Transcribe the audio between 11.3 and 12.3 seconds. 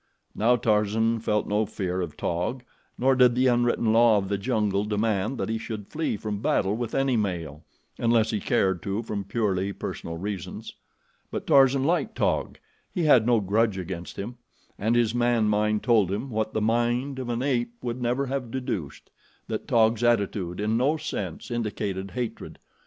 Tarzan liked